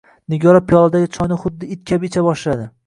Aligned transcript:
Nigora 0.33 0.61
piyoladagi 0.71 1.11
choyni 1.19 1.39
xuddi 1.45 1.71
it 1.77 1.87
kabi 1.93 2.13
icha 2.13 2.27
boshladi. 2.31 2.69